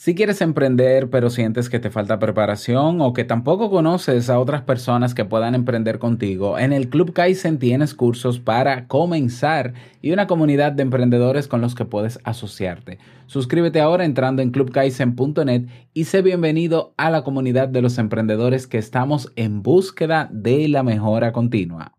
[0.00, 4.62] Si quieres emprender pero sientes que te falta preparación o que tampoco conoces a otras
[4.62, 10.28] personas que puedan emprender contigo, en el Club Kaizen tienes cursos para comenzar y una
[10.28, 13.00] comunidad de emprendedores con los que puedes asociarte.
[13.26, 18.78] Suscríbete ahora entrando en clubkaizen.net y sé bienvenido a la comunidad de los emprendedores que
[18.78, 21.92] estamos en búsqueda de la mejora continua.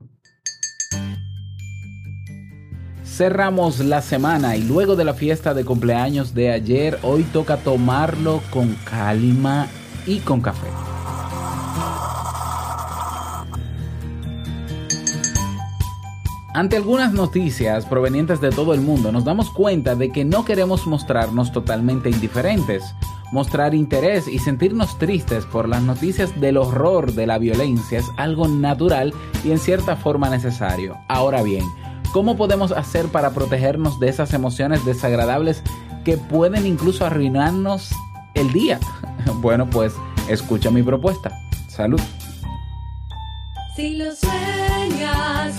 [3.20, 8.42] Cerramos la semana y luego de la fiesta de cumpleaños de ayer, hoy toca tomarlo
[8.50, 9.68] con calma
[10.08, 10.70] y con café.
[16.54, 20.88] Ante algunas noticias provenientes de todo el mundo, nos damos cuenta de que no queremos
[20.88, 22.96] mostrarnos totalmente indiferentes.
[23.34, 28.48] Mostrar interés y sentirnos tristes por las noticias del horror de la violencia es algo
[28.48, 29.14] natural
[29.44, 30.98] y en cierta forma necesario.
[31.10, 31.66] Ahora bien,
[32.12, 35.62] ¿Cómo podemos hacer para protegernos de esas emociones desagradables
[36.04, 37.92] que pueden incluso arruinarnos
[38.34, 38.80] el día?
[39.42, 39.94] Bueno, pues
[40.28, 41.32] escucha mi propuesta.
[41.68, 42.02] Salud.
[43.76, 45.59] Si lo sueñas,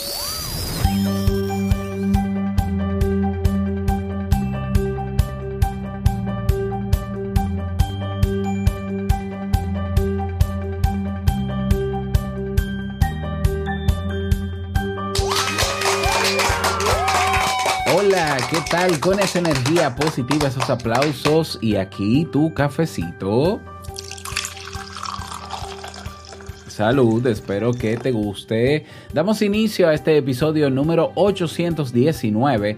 [18.49, 18.99] ¿Qué tal?
[18.99, 23.61] Con esa energía positiva, esos aplausos y aquí tu cafecito.
[26.67, 28.85] Salud, espero que te guste.
[29.13, 32.77] Damos inicio a este episodio número 819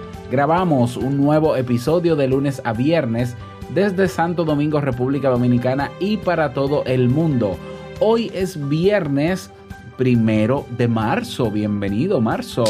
[0.31, 3.35] Grabamos un nuevo episodio de lunes a viernes
[3.73, 7.57] desde Santo Domingo, República Dominicana y para todo el mundo.
[7.99, 9.51] Hoy es viernes
[9.97, 11.51] primero de marzo.
[11.51, 12.63] Bienvenido, marzo.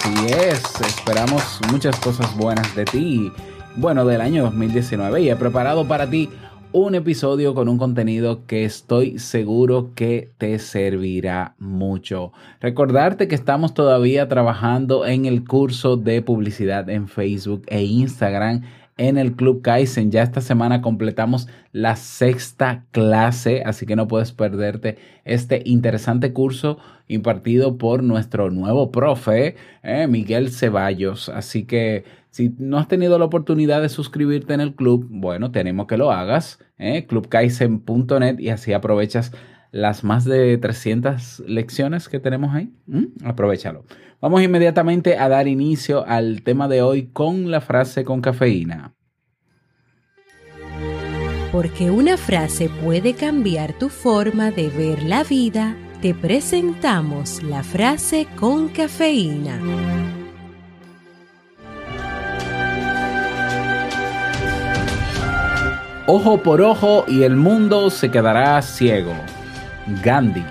[0.00, 3.32] Así es, esperamos muchas cosas buenas de ti.
[3.76, 6.28] Bueno, del año 2019 y he preparado para ti
[6.72, 12.32] un episodio con un contenido que estoy seguro que te servirá mucho.
[12.60, 18.62] Recordarte que estamos todavía trabajando en el curso de publicidad en Facebook e Instagram
[19.08, 20.12] en el Club Kaizen.
[20.12, 26.78] Ya esta semana completamos la sexta clase, así que no puedes perderte este interesante curso
[27.08, 31.28] impartido por nuestro nuevo profe, eh, Miguel Ceballos.
[31.28, 35.88] Así que si no has tenido la oportunidad de suscribirte en el club, bueno, tenemos
[35.88, 39.32] que lo hagas, eh, clubkaizen.net y así aprovechas
[39.72, 42.72] las más de 300 lecciones que tenemos ahí.
[42.86, 43.06] ¿Mm?
[43.24, 43.84] Aprovechalo.
[44.20, 48.94] Vamos inmediatamente a dar inicio al tema de hoy con la frase con cafeína.
[51.50, 58.26] Porque una frase puede cambiar tu forma de ver la vida, te presentamos la frase
[58.36, 59.60] con cafeína.
[66.06, 69.14] Ojo por ojo y el mundo se quedará ciego.
[70.02, 70.44] Gandhi.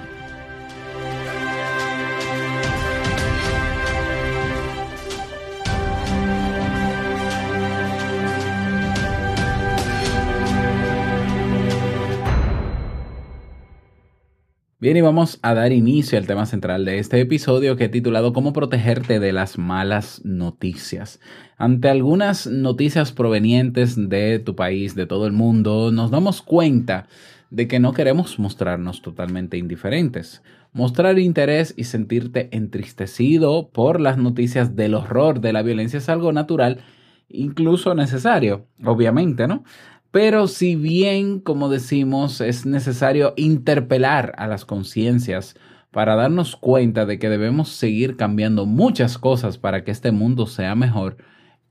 [14.82, 18.34] Bien, y vamos a dar inicio al tema central de este episodio que he titulado
[18.34, 21.20] Cómo protegerte de las malas noticias.
[21.56, 27.06] Ante algunas noticias provenientes de tu país, de todo el mundo, nos damos cuenta
[27.52, 30.42] de que no queremos mostrarnos totalmente indiferentes.
[30.72, 36.32] Mostrar interés y sentirte entristecido por las noticias del horror de la violencia es algo
[36.32, 36.80] natural,
[37.28, 39.64] incluso necesario, obviamente, ¿no?
[40.12, 45.56] Pero si bien, como decimos, es necesario interpelar a las conciencias
[45.92, 50.74] para darnos cuenta de que debemos seguir cambiando muchas cosas para que este mundo sea
[50.76, 51.18] mejor,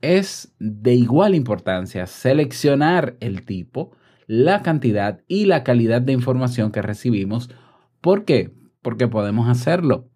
[0.01, 3.91] es de igual importancia seleccionar el tipo,
[4.31, 7.49] la cantidad y la calidad de información que recibimos.
[7.99, 8.53] ¿Por qué?
[8.81, 10.07] Porque podemos hacerlo.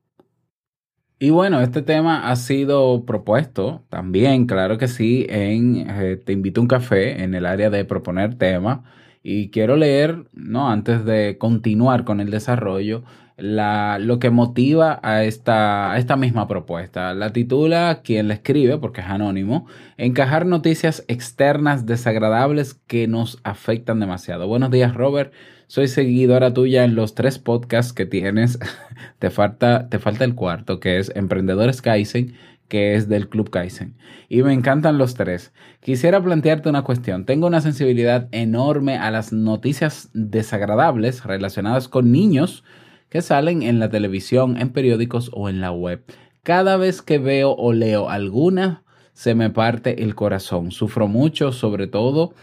[1.19, 6.61] Y bueno, este tema ha sido propuesto también, claro que sí, en eh, Te invito
[6.61, 8.85] a un café, en el área de proponer tema.
[9.21, 10.69] Y quiero leer, ¿no?
[10.69, 13.03] Antes de continuar con el desarrollo,
[13.37, 17.13] la, lo que motiva a esta, esta misma propuesta.
[17.13, 19.67] La titula quien la escribe, porque es anónimo,
[19.97, 24.47] Encajar noticias externas desagradables que nos afectan demasiado.
[24.47, 25.33] Buenos días, Robert.
[25.67, 28.59] Soy seguidora tuya en los tres podcasts que tienes.
[29.19, 32.33] te, falta, te falta el cuarto, que es Emprendedores Kaizen,
[32.67, 33.95] que es del Club Kaizen.
[34.27, 35.53] Y me encantan los tres.
[35.79, 37.25] Quisiera plantearte una cuestión.
[37.25, 42.63] Tengo una sensibilidad enorme a las noticias desagradables relacionadas con niños
[43.09, 46.03] que salen en la televisión, en periódicos o en la web.
[46.43, 50.71] Cada vez que veo o leo alguna, se me parte el corazón.
[50.71, 52.33] Sufro mucho, sobre todo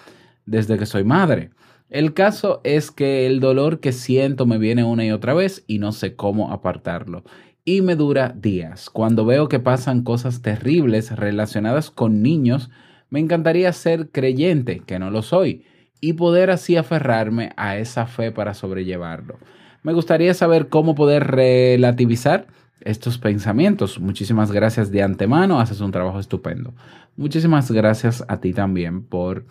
[0.47, 1.51] desde que soy madre.
[1.91, 5.79] El caso es que el dolor que siento me viene una y otra vez y
[5.79, 7.23] no sé cómo apartarlo.
[7.65, 8.89] Y me dura días.
[8.89, 12.71] Cuando veo que pasan cosas terribles relacionadas con niños,
[13.11, 15.67] me encantaría ser creyente, que no lo soy,
[16.01, 19.39] y poder así aferrarme a esa fe para sobrellevarlo.
[19.83, 22.47] Me gustaría saber cómo poder relativizar
[22.81, 23.99] estos pensamientos.
[23.99, 26.75] Muchísimas gracias de antemano, haces un trabajo estupendo.
[27.17, 29.45] Muchísimas gracias a ti también por,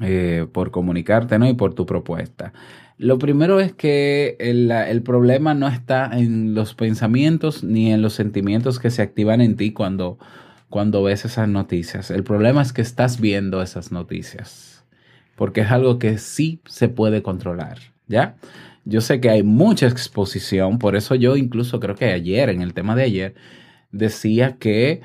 [0.00, 1.48] eh, por comunicarte ¿no?
[1.48, 2.52] y por tu propuesta.
[2.98, 8.14] Lo primero es que el, el, problema no está en los pensamientos ni en los
[8.14, 10.18] sentimientos que se activan en ti cuando,
[10.68, 12.10] cuando ves esas noticias.
[12.10, 14.84] El problema es que estás viendo esas noticias,
[15.36, 18.34] porque es algo que sí se puede controlar, ¿ya?
[18.88, 22.72] Yo sé que hay mucha exposición, por eso yo incluso creo que ayer, en el
[22.72, 23.34] tema de ayer,
[23.92, 25.02] decía que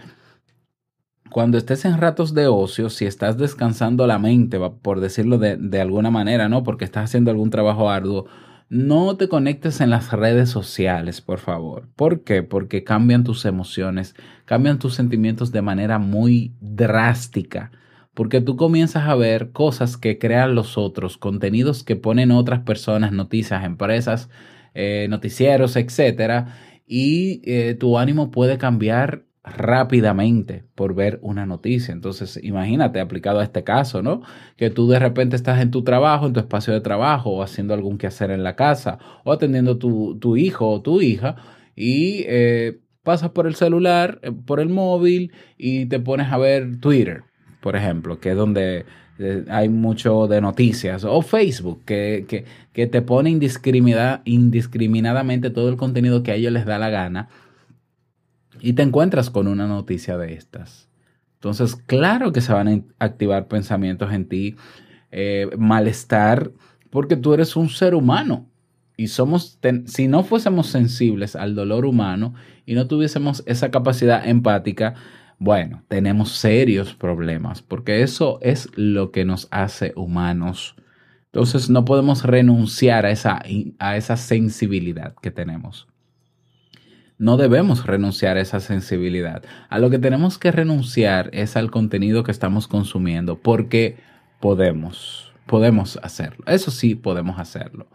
[1.30, 6.12] cuando estés en ratos de ocio, si estás descansando la mente, por decirlo de, alguna
[6.12, 6.64] manera, ¿no?
[6.64, 8.28] Porque estás haciendo algún trabajo arduo,
[8.70, 11.90] no te conectes en las redes sociales, por favor.
[11.98, 12.42] ¿Por qué?
[12.42, 14.16] Porque cambian tus emociones,
[14.46, 17.72] cambian tus sentimientos de manera muy drástica
[18.14, 23.12] porque tú comienzas a ver cosas que crean los otros, contenidos que ponen otras personas,
[23.12, 24.30] noticias, empresas,
[24.76, 26.56] eh, noticieros, etcétera,
[26.88, 31.92] y eh, tu ánimo puede cambiar rápidamente por ver una noticia.
[31.92, 34.22] Entonces, imagínate aplicado a este caso, ¿no?
[34.56, 37.74] Que tú de repente estás en tu trabajo, en tu espacio de trabajo, o haciendo
[37.74, 41.36] algún quehacer en la casa, o atendiendo tu, tu hijo o tu hija,
[41.76, 47.24] y eh, pasas por el celular, por el móvil, y te pones a ver Twitter
[47.64, 48.86] por ejemplo, que es donde
[49.20, 52.44] eh, hay mucho de noticias, o Facebook, que, que,
[52.74, 57.30] que te pone indiscriminada, indiscriminadamente todo el contenido que a ellos les da la gana,
[58.60, 60.90] y te encuentras con una noticia de estas.
[61.36, 64.58] Entonces, claro que se van a activar pensamientos en ti,
[65.12, 66.52] eh, malestar,
[66.90, 68.46] porque tú eres un ser humano.
[68.98, 72.34] Y somos, si no fuésemos sensibles al dolor humano
[72.66, 74.96] y no tuviésemos esa capacidad empática,
[75.44, 80.78] bueno, tenemos serios problemas, porque eso es lo que nos hace humanos.
[81.26, 83.42] Entonces no podemos renunciar a esa,
[83.78, 85.90] a esa sensibilidad que tenemos.
[87.18, 89.44] No debemos renunciar a esa sensibilidad.
[89.70, 93.98] A lo que tenemos que renunciar es al contenido que estamos consumiendo, porque
[94.40, 96.46] podemos, podemos hacerlo.
[96.48, 97.88] Eso sí, podemos hacerlo.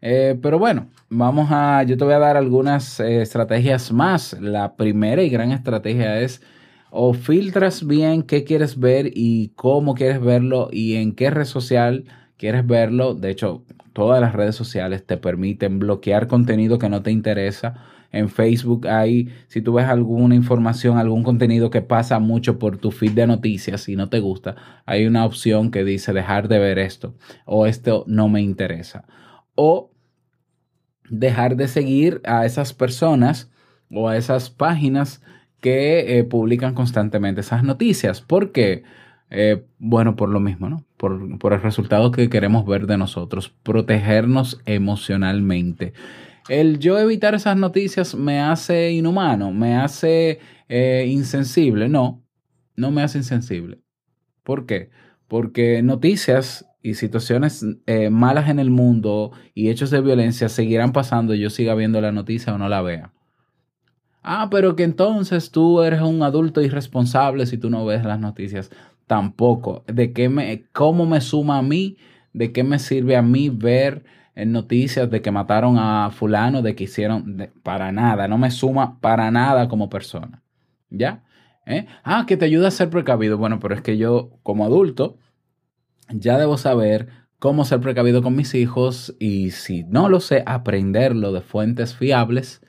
[0.00, 4.34] Eh, pero bueno, vamos a, yo te voy a dar algunas eh, estrategias más.
[4.40, 6.40] La primera y gran estrategia es
[6.90, 12.04] o filtras bien qué quieres ver y cómo quieres verlo y en qué red social
[12.36, 13.14] quieres verlo.
[13.14, 17.74] De hecho, todas las redes sociales te permiten bloquear contenido que no te interesa.
[18.12, 22.90] En Facebook hay, si tú ves alguna información, algún contenido que pasa mucho por tu
[22.90, 26.78] feed de noticias y no te gusta, hay una opción que dice dejar de ver
[26.78, 27.14] esto
[27.44, 29.04] o esto no me interesa.
[29.54, 29.90] O
[31.10, 33.50] dejar de seguir a esas personas
[33.90, 35.22] o a esas páginas
[35.60, 38.20] que eh, publican constantemente esas noticias.
[38.20, 38.84] ¿Por qué?
[39.30, 40.84] Eh, bueno, por lo mismo, ¿no?
[40.96, 45.92] Por, por, el resultado que queremos ver de nosotros, protegernos emocionalmente.
[46.48, 51.88] El yo evitar esas noticias me hace inhumano, me hace eh, insensible.
[51.88, 52.22] No,
[52.76, 53.80] no me hace insensible.
[54.44, 54.90] ¿Por qué?
[55.26, 57.66] Porque noticias y situaciones
[58.12, 62.12] malas en el mundo y hechos de violencia seguirán pasando y yo siga viendo la
[62.12, 63.12] noticia o no la vea.
[64.28, 68.70] Ah, pero que entonces tú eres un adulto irresponsable si tú no ves las noticias.
[69.06, 69.84] tampoco.
[69.86, 71.96] ¿De qué me, cómo me suma a mí?
[72.32, 74.04] ¿De qué me sirve a mí ver
[74.34, 78.50] en noticias de que mataron a fulano, de que hicieron, de- para nada, no me
[78.50, 80.42] suma para nada como persona.
[80.90, 81.22] ¿Ya?
[81.66, 81.86] ¿Eh?
[82.02, 83.38] Ah, que te ayuda a ser precavido.
[83.38, 85.18] Bueno, pero es que yo como adulto
[86.08, 91.32] ya debo saber cómo ser precavido con mis hijos y si no lo sé, aprenderlo
[91.32, 92.60] de fuentes fiables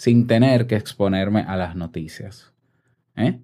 [0.00, 2.54] sin tener que exponerme a las noticias.
[3.16, 3.38] ¿Eh?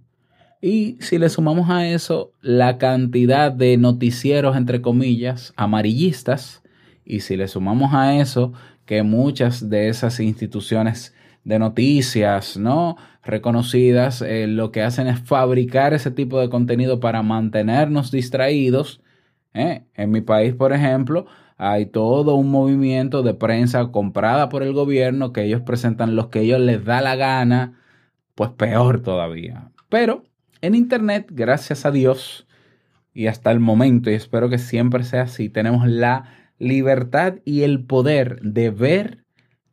[0.63, 6.63] Y si le sumamos a eso la cantidad de noticieros, entre comillas, amarillistas,
[7.05, 8.55] y si le sumamos a eso
[8.87, 12.97] que muchas de esas instituciones de noticias, ¿no?
[13.23, 19.03] Reconocidas, eh, lo que hacen es fabricar ese tipo de contenido para mantenernos distraídos.
[19.53, 19.83] ¿eh?
[19.93, 25.33] En mi país, por ejemplo, hay todo un movimiento de prensa comprada por el gobierno
[25.33, 27.81] que ellos presentan los que ellos les da la gana,
[28.35, 29.71] pues peor todavía.
[29.89, 30.25] Pero
[30.61, 32.47] en Internet, gracias a Dios,
[33.15, 37.85] y hasta el momento, y espero que siempre sea así, tenemos la libertad y el
[37.85, 39.25] poder de ver,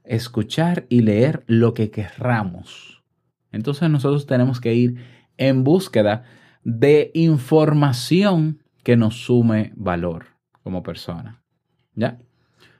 [0.05, 3.03] escuchar y leer lo que querramos.
[3.51, 4.95] Entonces nosotros tenemos que ir
[5.37, 6.23] en búsqueda
[6.63, 10.27] de información que nos sume valor
[10.63, 11.42] como persona.
[11.95, 12.19] ¿Ya?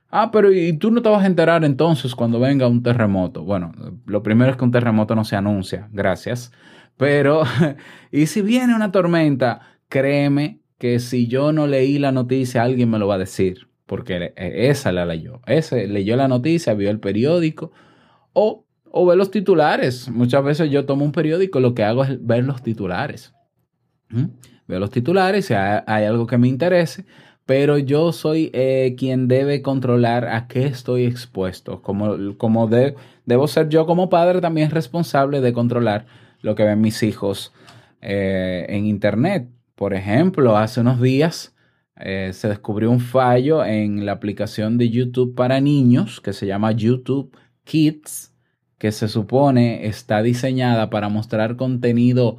[0.09, 3.43] Ah, pero ¿y tú no te vas a enterar entonces cuando venga un terremoto?
[3.43, 3.71] Bueno,
[4.05, 6.51] lo primero es que un terremoto no se anuncia, gracias.
[6.97, 7.43] Pero,
[8.11, 9.61] ¿y si viene una tormenta?
[9.89, 14.33] Créeme que si yo no leí la noticia, alguien me lo va a decir, porque
[14.35, 15.41] eh, esa la leyó.
[15.47, 17.71] Ese leyó la noticia, vio el periódico
[18.33, 20.09] o, o ve los titulares.
[20.09, 23.33] Muchas veces yo tomo un periódico, lo que hago es ver los titulares.
[24.09, 24.25] ¿Mm?
[24.67, 27.05] Veo los titulares, si hay, hay algo que me interese,
[27.45, 31.81] pero yo soy eh, quien debe controlar a qué estoy expuesto.
[31.81, 32.95] Como, como de-
[33.25, 36.05] debo ser yo como padre también responsable de controlar
[36.41, 37.51] lo que ven mis hijos
[38.01, 39.49] eh, en Internet.
[39.75, 41.55] Por ejemplo, hace unos días
[41.97, 46.71] eh, se descubrió un fallo en la aplicación de YouTube para niños que se llama
[46.71, 47.35] YouTube
[47.65, 48.33] Kids,
[48.77, 52.37] que se supone está diseñada para mostrar contenido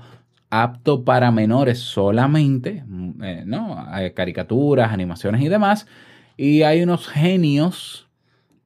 [0.62, 3.76] apto para menores solamente, mm, eh, ¿no?
[3.88, 5.86] Hay caricaturas, animaciones y demás.
[6.36, 8.08] Y hay unos genios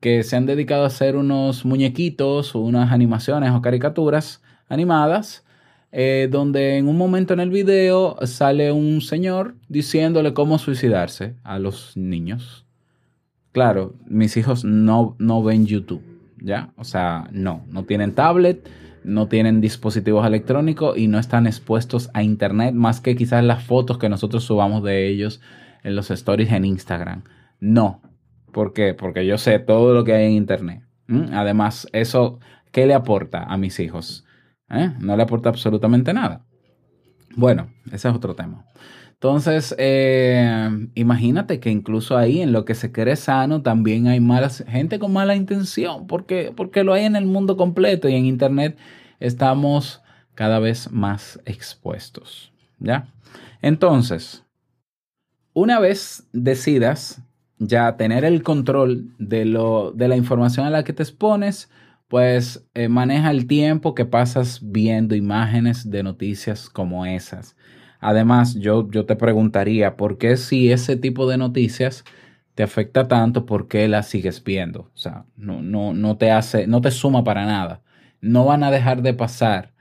[0.00, 5.44] que se han dedicado a hacer unos muñequitos, unas animaciones o caricaturas animadas,
[5.90, 11.58] eh, donde en un momento en el video sale un señor diciéndole cómo suicidarse a
[11.58, 12.66] los niños.
[13.52, 16.02] Claro, mis hijos no, no ven YouTube,
[16.40, 16.70] ¿ya?
[16.76, 18.68] O sea, no, no tienen tablet,
[19.04, 23.98] no tienen dispositivos electrónicos y no están expuestos a Internet más que quizás las fotos
[23.98, 25.40] que nosotros subamos de ellos
[25.82, 27.22] en los stories en Instagram.
[27.60, 28.00] No.
[28.52, 28.94] ¿Por qué?
[28.94, 30.82] Porque yo sé todo lo que hay en Internet.
[31.06, 31.32] ¿Mm?
[31.32, 32.38] Además, eso,
[32.72, 34.24] ¿qué le aporta a mis hijos?
[34.70, 34.92] ¿Eh?
[35.00, 36.44] No le aporta absolutamente nada.
[37.36, 38.64] Bueno, ese es otro tema.
[39.20, 44.64] Entonces, eh, imagínate que incluso ahí en lo que se cree sano también hay malas,
[44.68, 48.78] gente con mala intención, porque, porque lo hay en el mundo completo y en Internet
[49.18, 50.02] estamos
[50.36, 52.52] cada vez más expuestos.
[52.78, 53.12] ¿Ya?
[53.60, 54.44] Entonces,
[55.52, 57.20] una vez decidas
[57.58, 61.68] ya tener el control de, lo, de la información a la que te expones,
[62.06, 67.56] pues eh, maneja el tiempo que pasas viendo imágenes de noticias como esas.
[68.00, 72.04] Además, yo, yo te preguntaría, ¿por qué si ese tipo de noticias
[72.54, 74.82] te afecta tanto, por qué las sigues viendo?
[74.94, 77.82] O sea, no, no, no te hace, no te suma para nada.
[78.20, 79.72] No van a dejar de pasar.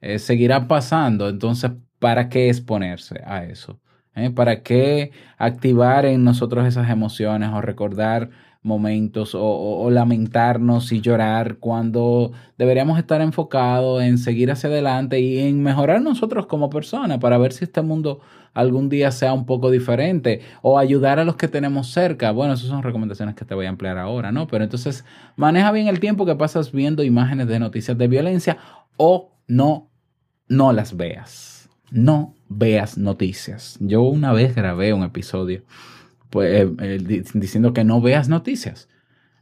[0.00, 1.28] Eh, seguirán pasando.
[1.28, 3.80] Entonces, ¿para qué exponerse a eso?
[4.14, 4.30] ¿Eh?
[4.30, 8.30] ¿Para qué activar en nosotros esas emociones o recordar
[8.64, 15.20] momentos o, o- o lamentarnos y llorar cuando deberíamos estar enfocados en seguir hacia adelante
[15.20, 18.20] y en mejorar nosotros como personas para ver si este mundo
[18.54, 22.30] algún día sea un poco diferente o ayudar a los que tenemos cerca?
[22.32, 24.46] Bueno, esas son recomendaciones que te voy a emplear ahora, ¿no?
[24.46, 25.04] Pero entonces
[25.36, 28.56] maneja bien el tiempo que pasas viendo imágenes de noticias de violencia
[28.96, 29.90] o no,
[30.48, 31.68] no las veas.
[31.90, 33.76] No veas noticias.
[33.80, 35.62] Yo una vez grabé un episodio
[36.30, 38.88] pues, eh, eh, di- diciendo que no veas noticias.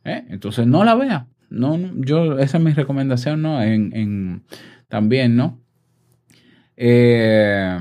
[0.05, 0.25] ¿eh?
[0.29, 1.29] Entonces no la vea.
[1.51, 3.62] No, yo, esa es mi recomendación, ¿no?
[3.62, 4.45] En, en-
[4.89, 5.61] también, ¿no?
[6.77, 7.79] Eh,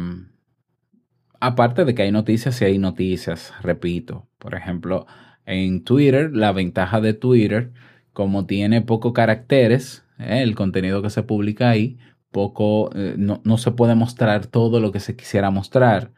[1.39, 4.27] aparte de que hay noticias y hay noticias, repito.
[4.37, 5.05] Por ejemplo,
[5.45, 7.71] en Twitter, la ventaja de Twitter,
[8.13, 11.97] como tiene pocos caracteres, el contenido que se publica ahí,
[12.31, 16.11] poco, no, no se puede mostrar todo lo que se quisiera mostrar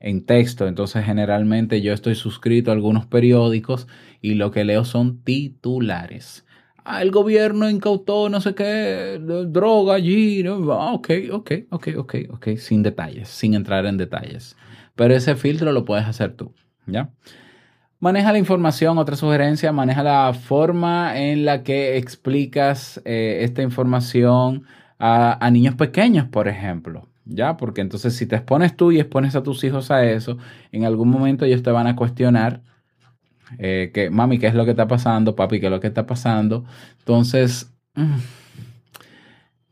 [0.00, 0.66] en texto.
[0.68, 3.86] Entonces, generalmente yo estoy suscrito a algunos periódicos
[4.20, 6.44] y lo que leo son titulares.
[6.84, 10.42] ah, el gobierno incautó no sé qué, droga allí.
[10.42, 10.72] ¿no?
[10.72, 14.56] Ah, ok, ok, ok, ok, ok, sin detalles, sin entrar en detalles.
[14.94, 16.54] Pero ese filtro lo puedes hacer tú,
[16.86, 17.10] ¿ya?
[18.00, 24.64] Maneja la información, otra sugerencia, maneja la forma en la que explicas eh, esta información
[24.98, 27.08] a, a niños pequeños, por ejemplo.
[27.28, 27.56] ¿Ya?
[27.56, 30.38] Porque entonces si te expones tú y expones a tus hijos a eso,
[30.72, 32.62] en algún momento ellos te van a cuestionar
[33.58, 35.36] eh, que, mami, ¿qué es lo que está pasando?
[35.36, 36.64] Papi, ¿qué es lo que está pasando?
[36.98, 38.16] Entonces, mm,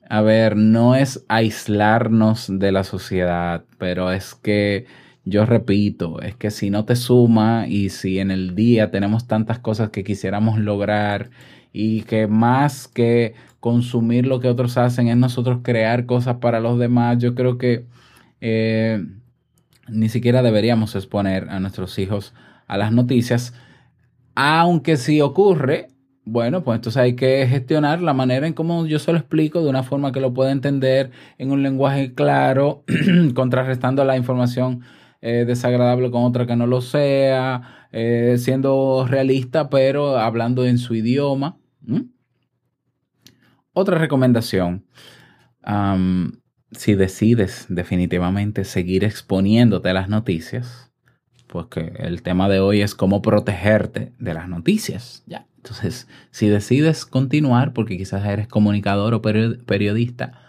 [0.08, 4.86] a ver, no es aislarnos de la sociedad, pero es que
[5.24, 9.58] yo repito, es que si no te suma y si en el día tenemos tantas
[9.58, 11.30] cosas que quisiéramos lograr
[11.78, 16.78] y que más que consumir lo que otros hacen es nosotros crear cosas para los
[16.78, 17.84] demás, yo creo que
[18.40, 19.04] eh,
[19.86, 22.32] ni siquiera deberíamos exponer a nuestros hijos
[22.66, 23.52] a las noticias,
[24.34, 25.88] aunque si ocurre,
[26.24, 29.68] bueno, pues entonces hay que gestionar la manera en cómo yo se lo explico de
[29.68, 32.84] una forma que lo pueda entender en un lenguaje claro,
[33.34, 34.80] contrarrestando la información
[35.20, 40.94] eh, desagradable con otra que no lo sea, eh, siendo realista, pero hablando en su
[40.94, 41.58] idioma.
[41.86, 42.06] ¿M?
[43.72, 44.86] Otra recomendación,
[46.72, 50.92] si decides definitivamente seguir exponiéndote a las noticias,
[51.46, 55.22] pues que el tema de hoy es cómo protegerte de las noticias.
[55.26, 55.46] Ya.
[55.56, 60.40] Entonces, si decides continuar, porque quizás eres comunicador o perio- periodista,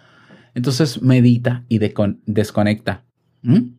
[0.53, 3.03] entonces medita y descon- desconecta.
[3.41, 3.73] ¿Mm?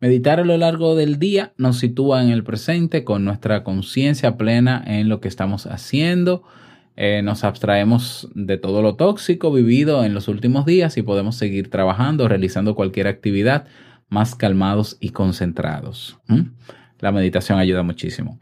[0.00, 4.82] Meditar a lo largo del día nos sitúa en el presente con nuestra conciencia plena
[4.86, 6.42] en lo que estamos haciendo.
[6.96, 11.68] Eh, nos abstraemos de todo lo tóxico vivido en los últimos días y podemos seguir
[11.68, 13.66] trabajando, realizando cualquier actividad
[14.08, 16.18] más calmados y concentrados.
[17.00, 18.38] La meditación ayuda muchísimo.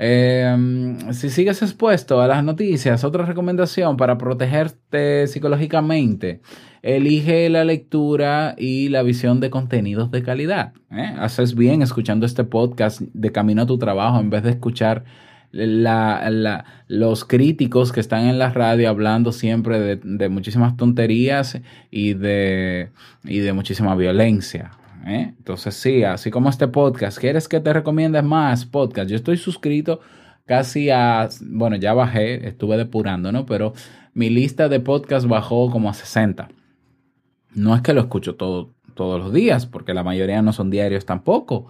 [0.00, 6.40] Eh, si sigues expuesto a las noticias, otra recomendación para protegerte psicológicamente,
[6.82, 10.72] elige la lectura y la visión de contenidos de calidad.
[10.92, 11.14] ¿eh?
[11.18, 15.04] Haces bien escuchando este podcast de camino a tu trabajo en vez de escuchar
[15.52, 22.90] los críticos que están en la radio hablando siempre de, muchísimas tonterías y de,
[23.24, 24.72] y de muchísima violencia.
[25.06, 25.34] ¿eh?
[25.38, 29.08] Entonces, sí, así como este podcast, ¿quieres que te recomiendes más podcast?
[29.10, 30.00] Yo estoy suscrito
[30.44, 33.46] casi a, bueno, ya bajé, estuve depurando, ¿no?
[33.46, 33.72] Pero
[34.14, 36.48] mi lista de podcast bajó como a 60.
[37.54, 41.06] No es que lo escucho todo, todos los días, porque la mayoría no son diarios
[41.06, 41.68] tampoco,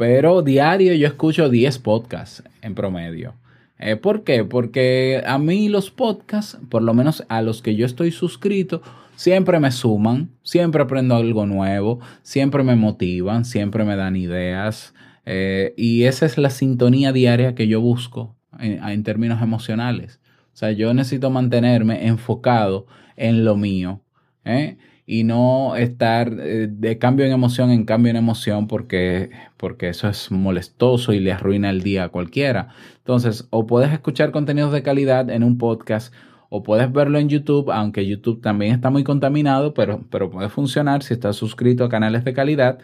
[0.00, 3.34] pero diario yo escucho 10 podcasts en promedio.
[3.78, 4.44] Eh, ¿Por qué?
[4.44, 8.80] Porque a mí los podcasts, por lo menos a los que yo estoy suscrito,
[9.14, 14.94] siempre me suman, siempre aprendo algo nuevo, siempre me motivan, siempre me dan ideas.
[15.26, 20.18] eh, y esa es la sintonía diaria que yo busco en, en términos emocionales.
[20.54, 22.86] O sea, yo necesito mantenerme enfocado
[23.16, 24.00] en lo mío.
[24.46, 24.78] ¿eh?
[25.12, 30.08] Y no estar eh, de cambio en emoción en cambio en emoción porque, porque eso
[30.08, 32.68] es molestoso y le arruina el día a cualquiera.
[32.98, 36.14] Entonces, o puedes escuchar contenidos de calidad en un podcast
[36.48, 41.02] o puedes verlo en YouTube, aunque YouTube también está muy contaminado, pero, pero puede funcionar
[41.02, 42.78] si estás suscrito a canales de calidad,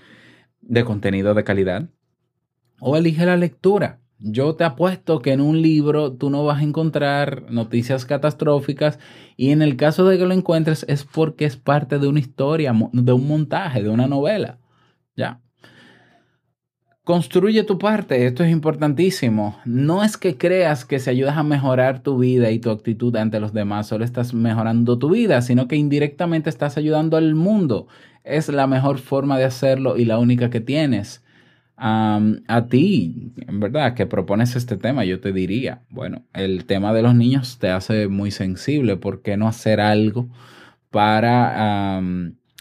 [0.63, 1.89] de contenido de calidad.
[2.81, 4.01] O elige la lectura.
[4.19, 8.99] Yo te apuesto que en un libro tú no vas a encontrar noticias catastróficas
[9.37, 12.73] y en el caso de que lo encuentres es porque es parte de una historia,
[12.93, 14.59] de un montaje, de una novela.
[15.17, 15.41] Ya.
[17.05, 19.59] Construye tu parte, esto es importantísimo.
[19.65, 23.39] No es que creas que si ayudas a mejorar tu vida y tu actitud ante
[23.39, 27.87] los demás, solo estás mejorando tu vida, sino que indirectamente estás ayudando al mundo.
[28.25, 31.23] Es la mejor forma de hacerlo y la única que tienes.
[31.79, 36.95] Am, a ti, en verdad, que propones este tema, yo te diría, bueno, el tema
[36.95, 40.29] de los niños te hace muy sensible, ¿por qué no hacer algo
[40.91, 42.01] para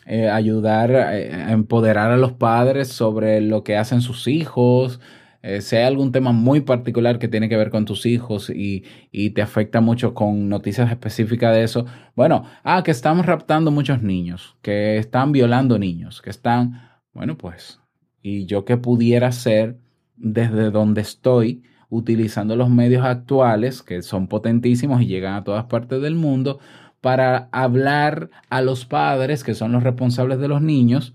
[0.06, 5.00] eh, ayudar eh, a empoderar a los padres sobre lo que hacen sus hijos?
[5.42, 8.84] Eh, si hay algún tema muy particular que tiene que ver con tus hijos y,
[9.12, 14.02] y te afecta mucho con noticias específicas de eso, bueno, ah, que estamos raptando muchos
[14.02, 17.80] niños, que están violando niños, que están, bueno, pues
[18.26, 19.78] y yo que pudiera hacer
[20.16, 26.02] desde donde estoy, utilizando los medios actuales, que son potentísimos y llegan a todas partes
[26.02, 26.58] del mundo,
[27.02, 31.14] para hablar a los padres, que son los responsables de los niños,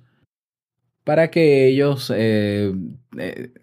[1.02, 2.72] para que ellos eh,
[3.18, 3.54] eh,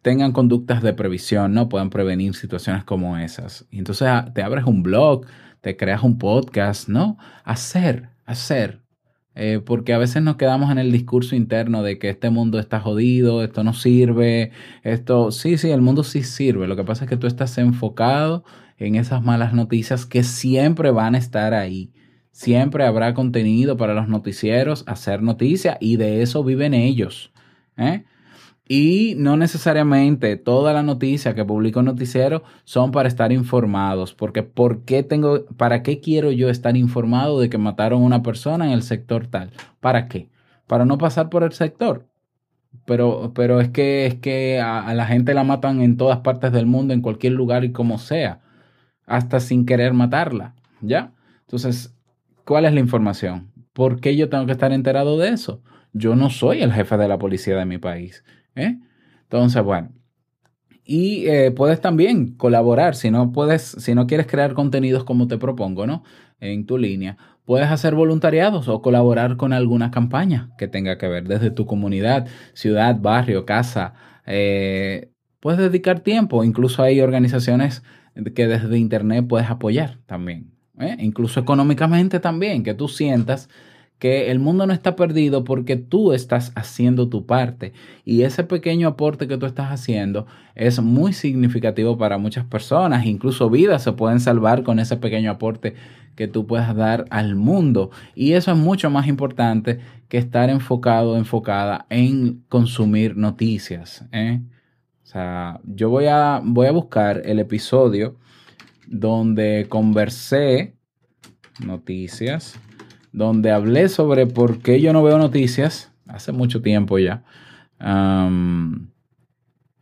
[0.00, 1.68] tengan conductas de previsión, ¿no?
[1.68, 3.66] Puedan prevenir situaciones como esas.
[3.72, 5.26] Y entonces ah, te abres un blog,
[5.62, 7.18] te creas un podcast, ¿no?
[7.42, 8.83] Hacer, hacer.
[9.36, 12.78] Eh, porque a veces nos quedamos en el discurso interno de que este mundo está
[12.80, 14.52] jodido, esto no sirve,
[14.84, 16.68] esto, sí, sí, el mundo sí sirve.
[16.68, 18.44] Lo que pasa es que tú estás enfocado
[18.78, 21.92] en esas malas noticias que siempre van a estar ahí.
[22.30, 27.32] Siempre habrá contenido para los noticieros, hacer noticia y de eso viven ellos.
[27.76, 28.04] ¿eh?
[28.66, 34.42] Y no necesariamente toda la noticia que publica un noticiero son para estar informados, porque
[34.42, 38.66] ¿por qué tengo, para qué quiero yo estar informado de que mataron a una persona
[38.66, 39.50] en el sector tal?
[39.80, 40.30] ¿Para qué?
[40.66, 42.08] Para no pasar por el sector.
[42.86, 46.50] Pero, pero es que, es que a, a la gente la matan en todas partes
[46.52, 48.40] del mundo, en cualquier lugar y como sea,
[49.06, 51.12] hasta sin querer matarla, ¿ya?
[51.42, 51.94] Entonces,
[52.44, 53.52] ¿cuál es la información?
[53.74, 55.62] ¿Por qué yo tengo que estar enterado de eso?
[55.92, 58.24] Yo no soy el jefe de la policía de mi país.
[58.56, 58.78] ¿Eh?
[59.22, 59.90] Entonces, bueno.
[60.84, 65.38] Y eh, puedes también colaborar, si no puedes, si no quieres crear contenidos como te
[65.38, 66.02] propongo, ¿no?
[66.40, 71.26] En tu línea, puedes hacer voluntariados o colaborar con alguna campaña que tenga que ver
[71.26, 73.94] desde tu comunidad, ciudad, barrio, casa.
[74.26, 77.82] eh, puedes dedicar tiempo, incluso hay organizaciones
[78.34, 80.52] que desde internet puedes apoyar también,
[80.98, 83.48] incluso económicamente también, que tú sientas
[83.98, 87.72] que el mundo no está perdido porque tú estás haciendo tu parte
[88.04, 93.48] y ese pequeño aporte que tú estás haciendo es muy significativo para muchas personas, incluso
[93.50, 95.74] vidas se pueden salvar con ese pequeño aporte
[96.16, 101.16] que tú puedas dar al mundo y eso es mucho más importante que estar enfocado,
[101.16, 104.04] enfocada en consumir noticias.
[104.12, 104.40] ¿eh?
[105.02, 108.16] O sea, yo voy a, voy a buscar el episodio
[108.86, 110.74] donde conversé
[111.64, 112.58] noticias,
[113.14, 117.22] donde hablé sobre por qué yo no veo noticias hace mucho tiempo ya.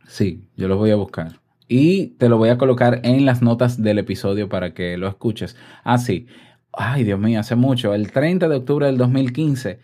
[0.07, 1.39] Sí, yo los voy a buscar.
[1.67, 5.57] Y te lo voy a colocar en las notas del episodio para que lo escuches.
[5.83, 6.27] Ah, sí.
[6.71, 7.95] Ay, Dios mío, hace mucho.
[7.95, 9.79] El 30 de octubre del 2015.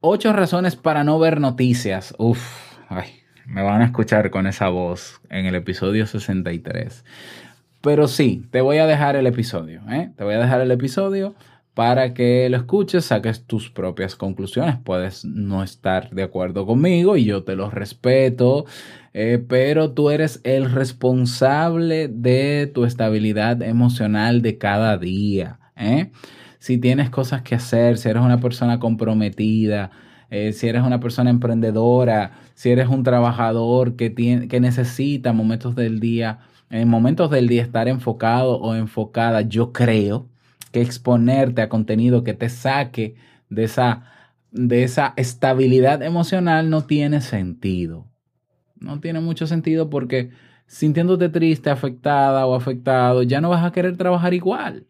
[0.00, 2.14] Ocho razones para no ver noticias.
[2.16, 2.40] Uf,
[2.88, 3.10] ay,
[3.46, 7.04] me van a escuchar con esa voz en el episodio 63.
[7.82, 9.82] Pero sí, te voy a dejar el episodio.
[9.90, 10.12] ¿eh?
[10.16, 11.34] Te voy a dejar el episodio
[11.80, 14.76] para que lo escuches, saques tus propias conclusiones.
[14.84, 18.66] Puedes no estar de acuerdo conmigo y yo te lo respeto,
[19.14, 25.58] eh, pero tú eres el responsable de tu estabilidad emocional de cada día.
[25.74, 26.10] ¿eh?
[26.58, 29.90] Si tienes cosas que hacer, si eres una persona comprometida,
[30.28, 35.74] eh, si eres una persona emprendedora, si eres un trabajador que, tiene, que necesita momentos
[35.76, 40.28] del día, en momentos del día estar enfocado o enfocada, yo creo
[40.72, 43.16] que exponerte a contenido que te saque
[43.48, 44.04] de esa,
[44.50, 48.06] de esa estabilidad emocional no tiene sentido.
[48.76, 50.30] No tiene mucho sentido porque
[50.66, 54.86] sintiéndote triste, afectada o afectado, ya no vas a querer trabajar igual.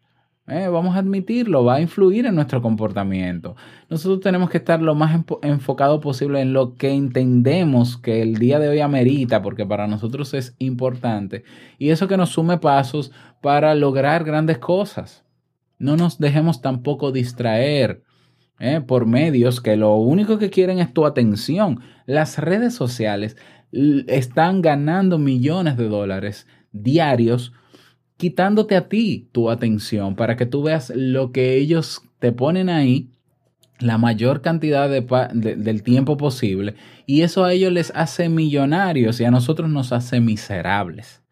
[0.47, 3.55] Eh, vamos a admitirlo, va a influir en nuestro comportamiento.
[3.89, 8.59] Nosotros tenemos que estar lo más enfocado posible en lo que entendemos que el día
[8.59, 11.43] de hoy amerita, porque para nosotros es importante.
[11.77, 15.23] Y eso que nos sume pasos para lograr grandes cosas.
[15.81, 18.03] No nos dejemos tampoco distraer
[18.59, 21.79] eh, por medios que lo único que quieren es tu atención.
[22.05, 23.35] Las redes sociales
[23.71, 27.53] están ganando millones de dólares diarios
[28.17, 33.09] quitándote a ti tu atención para que tú veas lo que ellos te ponen ahí
[33.79, 35.01] la mayor cantidad de,
[35.33, 36.75] de, del tiempo posible
[37.07, 41.23] y eso a ellos les hace millonarios y a nosotros nos hace miserables.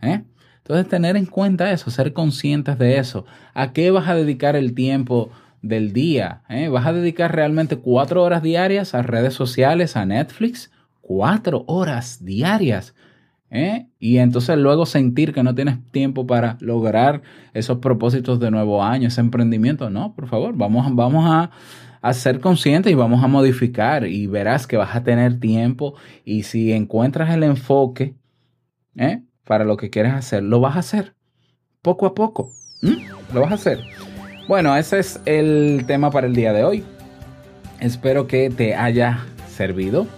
[0.00, 0.24] ¿eh?
[0.66, 3.24] Entonces tener en cuenta eso, ser conscientes de eso.
[3.54, 5.30] ¿A qué vas a dedicar el tiempo
[5.62, 6.42] del día?
[6.48, 6.66] ¿Eh?
[6.66, 10.72] ¿Vas a dedicar realmente cuatro horas diarias a redes sociales, a Netflix?
[11.02, 12.96] Cuatro horas diarias.
[13.48, 13.86] ¿Eh?
[14.00, 17.22] Y entonces luego sentir que no tienes tiempo para lograr
[17.54, 19.88] esos propósitos de nuevo año, ese emprendimiento.
[19.88, 21.52] No, por favor, vamos, vamos a,
[22.02, 26.42] a, ser conscientes y vamos a modificar y verás que vas a tener tiempo y
[26.42, 28.16] si encuentras el enfoque
[28.96, 29.22] ¿eh?
[29.46, 31.14] Para lo que quieres hacer, lo vas a hacer
[31.82, 32.50] poco a poco.
[33.32, 33.78] Lo vas a hacer.
[34.48, 36.82] Bueno, ese es el tema para el día de hoy.
[37.80, 40.08] Espero que te haya servido.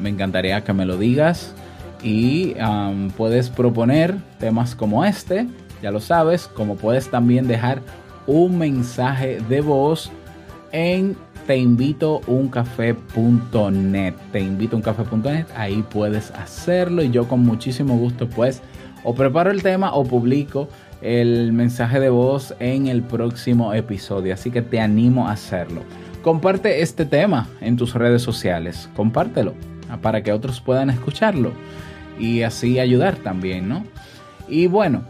[0.00, 1.54] Me encantaría que me lo digas
[2.02, 2.56] y
[3.16, 5.46] puedes proponer temas como este,
[5.80, 7.82] ya lo sabes, como puedes también dejar
[8.26, 10.10] un mensaje de voz
[10.72, 11.16] en
[11.46, 14.14] teinvitouncafé.net.
[14.32, 18.60] Te invito uncafé.net, ahí puedes hacerlo y yo con muchísimo gusto pues
[19.04, 20.68] o preparo el tema o publico
[21.00, 25.82] el mensaje de voz en el próximo episodio, así que te animo a hacerlo.
[26.22, 29.54] Comparte este tema en tus redes sociales, compártelo
[30.00, 31.52] para que otros puedan escucharlo
[32.18, 33.84] y así ayudar también, ¿no?
[34.48, 35.02] Y bueno,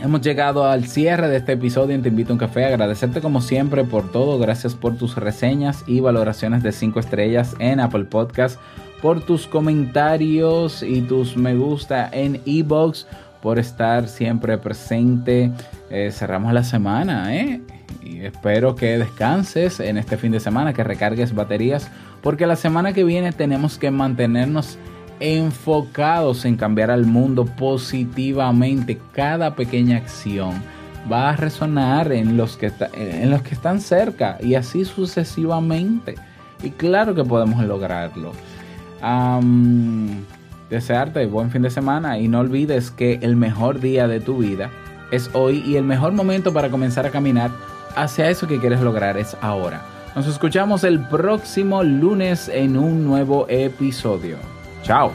[0.00, 2.64] hemos llegado al cierre de este episodio en Te Invito a un Café.
[2.64, 4.38] Agradecerte como siempre por todo.
[4.38, 8.58] Gracias por tus reseñas y valoraciones de 5 estrellas en Apple Podcast,
[9.02, 13.06] por tus comentarios y tus me gusta en Ebox,
[13.42, 15.52] por estar siempre presente.
[15.90, 17.60] Eh, cerramos la semana, ¿eh?
[18.02, 21.90] Y espero que descanses en este fin de semana, que recargues baterías,
[22.22, 24.78] porque la semana que viene tenemos que mantenernos
[25.20, 28.98] enfocados en cambiar al mundo positivamente.
[29.12, 30.54] Cada pequeña acción
[31.10, 36.16] va a resonar en los que, en los que están cerca y así sucesivamente.
[36.62, 38.32] Y claro que podemos lograrlo.
[39.06, 40.24] Um,
[40.68, 44.70] desearte buen fin de semana y no olvides que el mejor día de tu vida
[45.12, 47.50] es hoy y el mejor momento para comenzar a caminar
[47.94, 49.82] hacia eso que quieres lograr es ahora.
[50.16, 54.38] Nos escuchamos el próximo lunes en un nuevo episodio.
[54.82, 55.12] Chao.